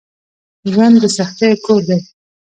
[0.71, 1.99] ژوند دسختیو کور دی